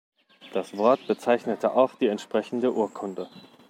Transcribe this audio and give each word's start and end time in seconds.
Das 0.53 0.75
Wort 0.75 1.05
bezeichnete 1.05 1.73
auch 1.75 1.93
die 1.93 2.07
entsprechende 2.07 2.73
Urkunde. 2.73 3.29